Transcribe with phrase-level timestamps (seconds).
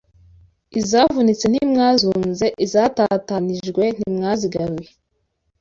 [0.79, 4.91] izavunitse ntimwazunze izatatanijwe ntimwazigaruye